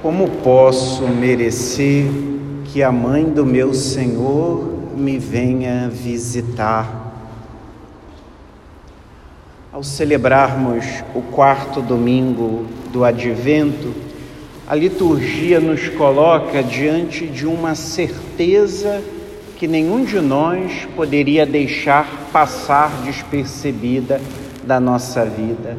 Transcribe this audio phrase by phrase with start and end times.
[0.00, 2.06] Como posso merecer
[2.66, 7.12] que a mãe do meu Senhor me venha visitar?
[9.72, 10.84] Ao celebrarmos
[11.16, 13.92] o quarto domingo do advento,
[14.68, 19.02] a liturgia nos coloca diante de uma certeza
[19.56, 24.20] que nenhum de nós poderia deixar passar despercebida
[24.62, 25.76] da nossa vida.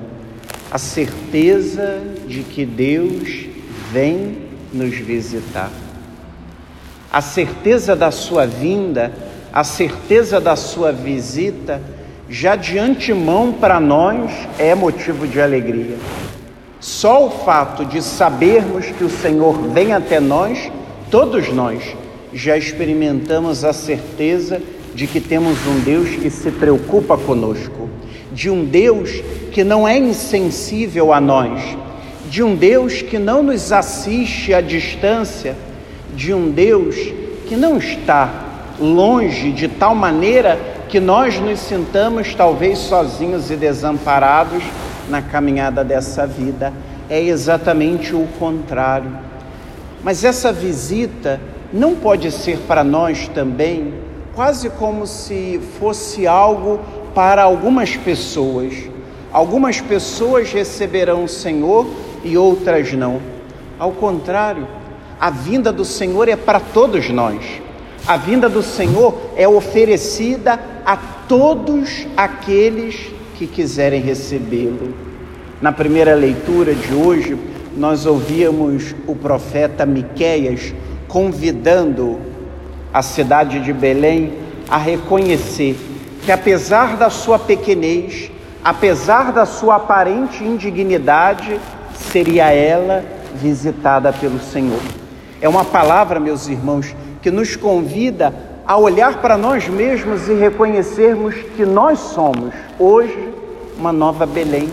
[0.70, 3.49] A certeza de que Deus
[3.92, 4.38] vem
[4.72, 5.72] nos visitar.
[7.12, 9.12] A certeza da sua vinda,
[9.52, 11.82] a certeza da sua visita,
[12.30, 15.98] já de antemão para nós é motivo de alegria.
[16.80, 20.72] Só o fato de sabermos que o Senhor vem até nós,
[21.10, 21.84] todos nós,
[22.32, 24.62] já experimentamos a certeza
[24.94, 27.90] de que temos um Deus que se preocupa conosco,
[28.32, 29.22] de um Deus
[29.52, 31.60] que não é insensível a nós,
[32.30, 35.56] de um Deus que não nos assiste à distância,
[36.14, 36.96] de um Deus
[37.48, 38.30] que não está
[38.80, 44.64] longe de tal maneira que nós nos sintamos talvez sozinhos e desamparados
[45.10, 46.72] na caminhada dessa vida.
[47.10, 49.12] É exatamente o contrário.
[50.04, 51.42] Mas essa visita
[51.74, 53.94] não pode ser para nós também
[54.36, 56.80] quase como se fosse algo
[57.16, 58.74] para algumas pessoas.
[59.32, 61.88] Algumas pessoas receberão o Senhor
[62.24, 63.20] e outras não.
[63.78, 64.68] Ao contrário,
[65.20, 67.40] a vinda do Senhor é para todos nós.
[68.08, 74.94] A vinda do Senhor é oferecida a todos aqueles que quiserem recebê-lo.
[75.62, 77.38] Na primeira leitura de hoje,
[77.76, 80.74] nós ouvíamos o profeta Miqueias
[81.08, 82.20] convidando
[82.94, 84.34] a cidade de Belém
[84.70, 85.76] a reconhecer
[86.24, 88.32] que apesar da sua pequenez,
[88.64, 91.60] apesar da sua aparente indignidade,
[92.12, 93.04] seria ela
[93.36, 94.82] visitada pelo Senhor.
[95.42, 98.34] É uma palavra, meus irmãos, que nos convida
[98.66, 103.30] a olhar para nós mesmos e reconhecermos que nós somos hoje
[103.78, 104.70] uma nova Belém.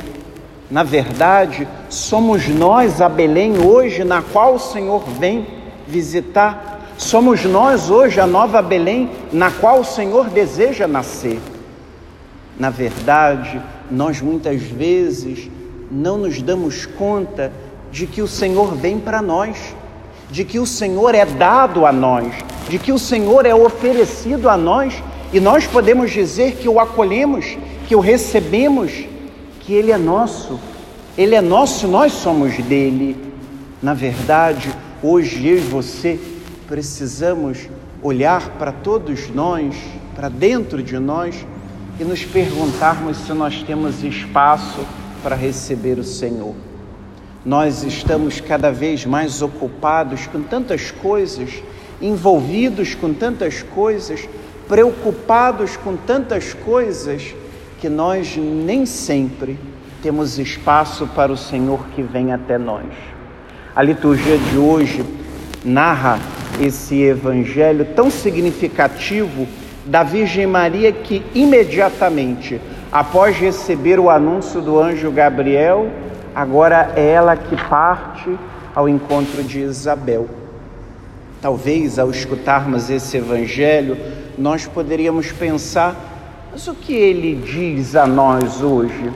[0.71, 5.47] Na verdade, somos nós a Belém hoje na qual o Senhor vem
[5.87, 6.81] visitar.
[6.99, 11.39] Somos nós hoje a nova Belém na qual o Senhor deseja nascer.
[12.59, 13.61] Na verdade,
[13.91, 15.49] nós muitas vezes
[15.91, 17.53] não nos damos conta
[17.91, 19.75] de que o Senhor vem para nós,
[20.31, 22.33] de que o Senhor é dado a nós,
[22.69, 25.03] de que o Senhor é oferecido a nós
[25.33, 29.07] e nós podemos dizer que o acolhemos, que o recebemos,
[29.61, 30.59] que Ele é nosso,
[31.17, 33.17] Ele é nosso, nós somos dele.
[33.83, 34.71] Na verdade,
[35.03, 36.19] hoje eu e você
[36.67, 37.69] precisamos
[38.03, 39.75] olhar para todos nós,
[40.15, 41.47] para dentro de nós
[41.99, 44.81] e nos perguntarmos se nós temos espaço
[45.23, 46.55] para receber o Senhor.
[47.45, 51.63] Nós estamos cada vez mais ocupados com tantas coisas,
[52.01, 54.29] envolvidos com tantas coisas,
[54.69, 57.35] preocupados com tantas coisas,
[57.81, 59.59] que nós nem sempre
[60.03, 62.87] temos espaço para o Senhor que vem até nós.
[63.75, 65.05] A liturgia de hoje
[65.65, 66.19] narra
[66.61, 69.47] esse evangelho tão significativo
[69.85, 72.61] da Virgem Maria que imediatamente
[72.97, 75.91] após receber o anúncio do anjo Gabriel,
[76.35, 78.39] agora é ela que parte
[78.75, 80.27] ao encontro de Isabel.
[81.43, 83.99] Talvez ao escutarmos esse evangelho,
[84.39, 85.95] nós poderíamos pensar:
[86.51, 89.13] mas o que ele diz a nós hoje?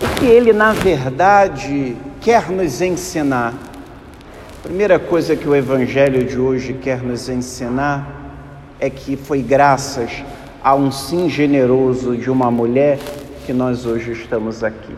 [0.00, 3.52] O que ele, na verdade, quer nos ensinar?
[4.60, 8.08] A primeira coisa que o evangelho de hoje quer nos ensinar
[8.80, 10.24] é que foi graças
[10.64, 12.98] a um sim generoso de uma mulher
[13.44, 14.94] que nós hoje estamos aqui.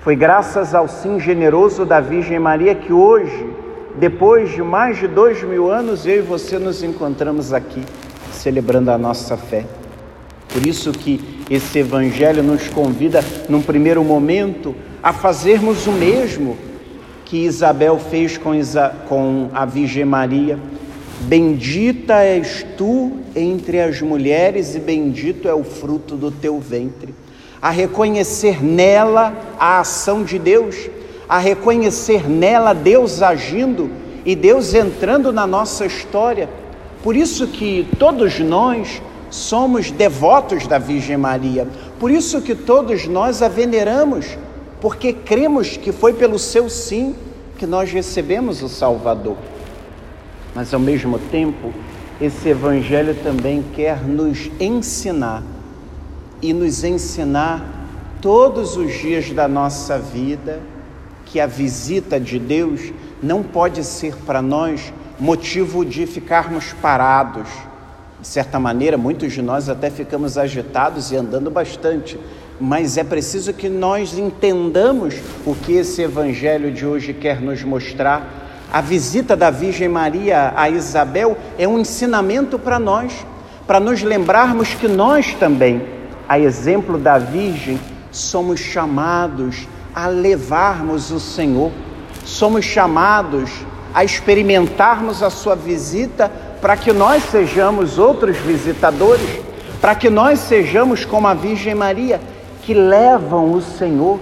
[0.00, 3.46] Foi graças ao sim generoso da Virgem Maria que hoje,
[4.00, 7.84] depois de mais de dois mil anos, eu e você nos encontramos aqui,
[8.32, 9.64] celebrando a nossa fé.
[10.48, 16.56] Por isso que esse Evangelho nos convida, num primeiro momento, a fazermos o mesmo
[17.24, 20.58] que Isabel fez com, a Virgem Maria
[21.22, 27.14] Bendita és tu entre as mulheres, e bendito é o fruto do teu ventre.
[27.60, 30.88] A reconhecer nela a ação de Deus,
[31.28, 33.90] a reconhecer nela Deus agindo
[34.24, 36.48] e Deus entrando na nossa história.
[37.02, 41.68] Por isso que todos nós somos devotos da Virgem Maria,
[41.98, 44.38] por isso que todos nós a veneramos,
[44.80, 47.14] porque cremos que foi pelo seu sim
[47.58, 49.36] que nós recebemos o Salvador
[50.54, 51.72] mas ao mesmo tempo,
[52.20, 55.42] esse Evangelho também quer nos ensinar
[56.42, 57.64] e nos ensinar
[58.20, 60.60] todos os dias da nossa vida
[61.26, 62.92] que a visita de Deus
[63.22, 67.48] não pode ser para nós motivo de ficarmos parados.
[68.20, 72.18] De certa maneira, muitos de nós até ficamos agitados e andando bastante,
[72.60, 75.14] mas é preciso que nós entendamos
[75.46, 78.39] o que esse evangelho de hoje quer nos mostrar.
[78.72, 83.26] A visita da Virgem Maria a Isabel é um ensinamento para nós,
[83.66, 85.82] para nos lembrarmos que nós também,
[86.28, 87.80] a exemplo da Virgem,
[88.12, 91.72] somos chamados a levarmos o Senhor,
[92.24, 93.50] somos chamados
[93.92, 96.30] a experimentarmos a sua visita
[96.60, 99.40] para que nós sejamos outros visitadores,
[99.80, 102.20] para que nós sejamos como a Virgem Maria,
[102.62, 104.20] que levam o Senhor.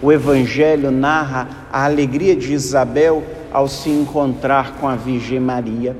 [0.00, 5.96] O Evangelho narra a alegria de Isabel ao se encontrar com a Virgem Maria.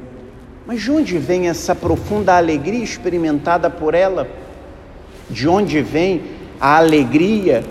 [0.66, 4.28] Mas de onde vem essa profunda alegria experimentada por ela?
[5.30, 6.22] De onde vem
[6.60, 7.62] a alegria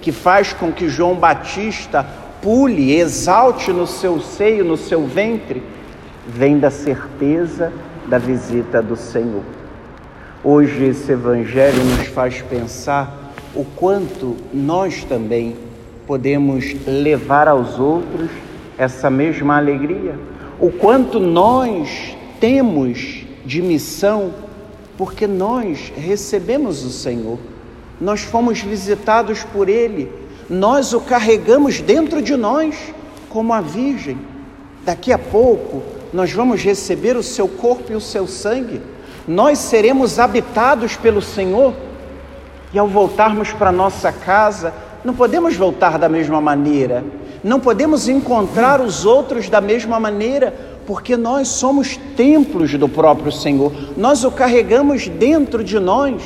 [0.00, 2.06] que faz com que João Batista
[2.40, 5.62] pule, exalte no seu seio, no seu ventre?
[6.26, 7.72] Vem da certeza
[8.06, 9.42] da visita do Senhor.
[10.42, 15.56] Hoje esse Evangelho nos faz pensar o quanto nós também
[16.06, 18.28] podemos levar aos outros
[18.76, 20.18] essa mesma alegria,
[20.60, 24.32] o quanto nós temos de missão,
[24.96, 27.38] porque nós recebemos o Senhor,
[28.00, 30.10] nós fomos visitados por Ele,
[30.48, 32.92] nós o carregamos dentro de nós,
[33.28, 34.18] como a Virgem.
[34.84, 35.82] Daqui a pouco
[36.12, 38.80] nós vamos receber o seu corpo e o seu sangue,
[39.26, 41.74] nós seremos habitados pelo Senhor.
[42.72, 44.74] E ao voltarmos para nossa casa,
[45.04, 47.04] não podemos voltar da mesma maneira,
[47.44, 50.52] não podemos encontrar os outros da mesma maneira,
[50.86, 56.22] porque nós somos templos do próprio Senhor, nós o carregamos dentro de nós.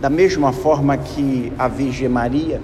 [0.00, 2.60] Da mesma forma que a Virgem Maria,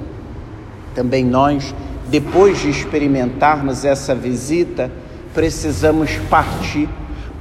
[0.94, 1.74] também nós,
[2.08, 4.90] depois de experimentarmos essa visita,
[5.34, 6.88] precisamos partir,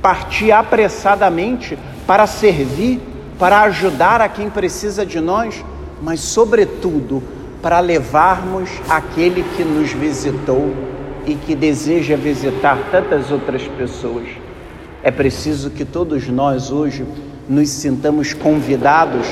[0.01, 1.77] partir apressadamente
[2.07, 3.01] para servir
[3.37, 5.63] para ajudar a quem precisa de nós,
[6.01, 7.21] mas, sobretudo,
[7.65, 10.71] para levarmos aquele que nos visitou
[11.25, 14.27] e que deseja visitar tantas outras pessoas.
[15.01, 17.03] É preciso que todos nós hoje
[17.49, 19.25] nos sintamos convidados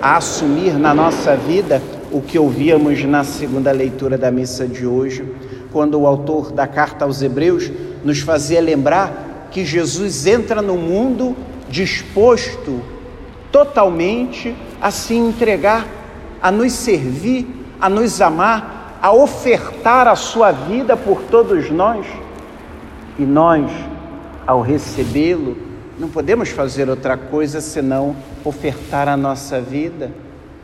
[0.00, 1.82] a assumir na nossa vida
[2.12, 5.24] o que ouvíamos na segunda leitura da missa de hoje,
[5.72, 7.72] quando o autor da carta aos Hebreus
[8.04, 11.34] nos fazia lembrar que Jesus entra no mundo
[11.68, 12.82] disposto
[13.50, 15.84] totalmente a se entregar,
[16.40, 22.06] a nos servir, a nos amar, a ofertar a sua vida por todos nós.
[23.18, 23.70] E nós,
[24.46, 25.56] ao recebê-lo,
[25.98, 30.10] não podemos fazer outra coisa senão ofertar a nossa vida.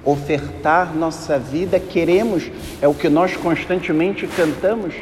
[0.04, 4.94] Ofertar nossa vida, queremos, é o que nós constantemente cantamos.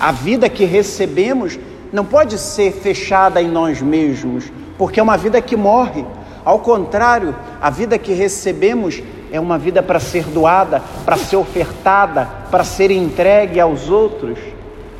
[0.00, 1.58] A vida que recebemos
[1.92, 6.04] não pode ser fechada em nós mesmos, porque é uma vida que morre.
[6.44, 12.26] Ao contrário, a vida que recebemos é uma vida para ser doada, para ser ofertada,
[12.50, 14.38] para ser entregue aos outros.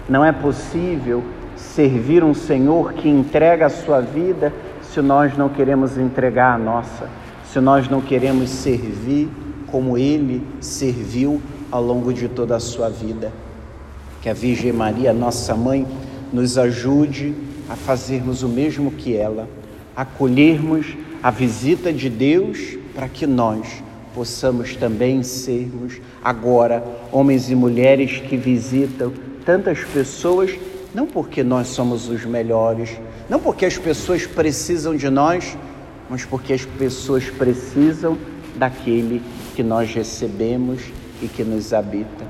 [0.08, 1.22] Não é possível
[1.56, 4.52] servir um Senhor que entrega a sua vida
[4.82, 7.08] se nós não queremos entregar a nossa,
[7.52, 9.28] se nós não queremos servir
[9.66, 11.40] como Ele serviu
[11.70, 13.32] ao longo de toda a sua vida.
[14.22, 15.86] Que a Virgem Maria, nossa mãe,
[16.32, 17.34] nos ajude
[17.68, 19.48] a fazermos o mesmo que ela,
[19.94, 23.82] acolhermos a visita de Deus para que nós
[24.16, 26.82] possamos também sermos agora
[27.12, 29.12] homens e mulheres que visitam
[29.44, 30.52] tantas pessoas,
[30.94, 35.54] não porque nós somos os melhores, não porque as pessoas precisam de nós,
[36.08, 38.16] mas porque as pessoas precisam
[38.56, 39.20] daquele
[39.54, 40.80] que nós recebemos
[41.20, 42.24] e que nos habita.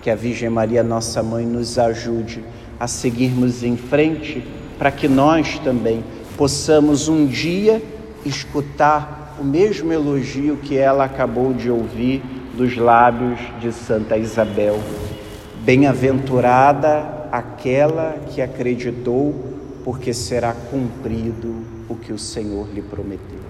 [0.00, 2.44] Que a Virgem Maria, nossa mãe, nos ajude
[2.78, 4.46] a seguirmos em frente
[4.78, 6.04] para que nós também
[6.36, 7.82] possamos um dia
[8.24, 12.22] escutar o mesmo elogio que ela acabou de ouvir
[12.56, 14.78] dos lábios de Santa Isabel.
[15.64, 19.34] Bem-aventurada aquela que acreditou,
[19.84, 21.56] porque será cumprido
[21.88, 23.41] o que o Senhor lhe prometeu.